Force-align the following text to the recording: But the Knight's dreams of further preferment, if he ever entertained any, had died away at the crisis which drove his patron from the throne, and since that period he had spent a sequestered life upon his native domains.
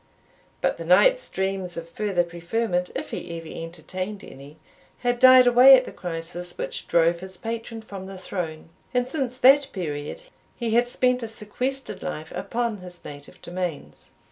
But 0.61 0.79
the 0.79 0.83
Knight's 0.83 1.29
dreams 1.29 1.77
of 1.77 1.87
further 1.87 2.23
preferment, 2.23 2.89
if 2.95 3.11
he 3.11 3.37
ever 3.37 3.47
entertained 3.47 4.23
any, 4.23 4.57
had 5.01 5.19
died 5.19 5.45
away 5.45 5.75
at 5.77 5.85
the 5.85 5.91
crisis 5.91 6.57
which 6.57 6.87
drove 6.87 7.19
his 7.19 7.37
patron 7.37 7.83
from 7.83 8.07
the 8.07 8.17
throne, 8.17 8.69
and 8.95 9.07
since 9.07 9.37
that 9.37 9.67
period 9.71 10.23
he 10.55 10.71
had 10.71 10.87
spent 10.87 11.21
a 11.21 11.27
sequestered 11.27 12.01
life 12.01 12.33
upon 12.35 12.77
his 12.77 13.05
native 13.05 13.39
domains. 13.43 14.09